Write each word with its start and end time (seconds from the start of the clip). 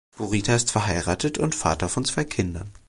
Bourita 0.17 0.55
ist 0.55 0.71
verheiratet 0.71 1.37
und 1.37 1.53
Vater 1.53 1.87
von 1.87 2.05
zwei 2.05 2.23
Kindern. 2.25 2.71